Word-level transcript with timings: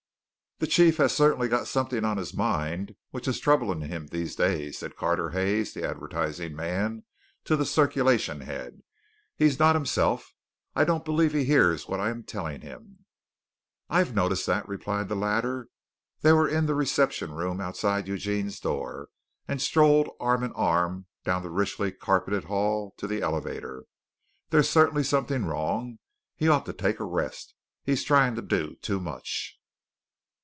"The 0.63 0.67
chief 0.67 0.97
has 0.97 1.11
certainly 1.11 1.47
got 1.47 1.67
something 1.67 2.05
on 2.05 2.17
his 2.17 2.35
mind 2.35 2.95
which 3.09 3.27
is 3.27 3.39
troubling 3.39 3.81
him 3.81 4.05
these 4.05 4.35
days," 4.35 4.77
said 4.77 4.95
Carter 4.95 5.31
Hayes, 5.31 5.73
the 5.73 5.83
advertising 5.83 6.55
man, 6.55 7.03
to 7.45 7.55
the 7.55 7.65
circulation 7.65 8.41
head. 8.41 8.83
"He's 9.35 9.57
not 9.57 9.73
himself. 9.75 10.35
I 10.75 10.83
don't 10.83 11.03
believe 11.03 11.33
he 11.33 11.45
hears 11.45 11.87
what 11.87 11.99
I'm 11.99 12.21
telling 12.21 12.61
him." 12.61 13.05
"I've 13.89 14.13
noticed 14.13 14.45
that," 14.45 14.67
replied 14.67 15.09
the 15.09 15.15
latter. 15.15 15.67
They 16.21 16.31
were 16.31 16.47
in 16.47 16.67
the 16.67 16.75
reception 16.75 17.31
room 17.33 17.59
outside 17.59 18.07
Eugene's 18.07 18.59
door, 18.59 19.09
and 19.47 19.59
strolled 19.59 20.09
arm 20.19 20.43
in 20.43 20.51
arm 20.51 21.07
down 21.25 21.41
the 21.41 21.49
richly 21.49 21.91
carpeted 21.91 22.43
hall 22.43 22.93
to 22.97 23.07
the 23.07 23.21
elevator. 23.23 23.85
"There's 24.51 24.69
certainly 24.69 25.05
something 25.05 25.43
wrong. 25.43 25.97
He 26.35 26.47
ought 26.47 26.67
to 26.67 26.73
take 26.73 26.99
a 26.99 27.03
rest. 27.03 27.55
He's 27.83 28.03
trying 28.03 28.35
to 28.35 28.43
do 28.43 28.75
too 28.83 28.99
much." 28.99 29.57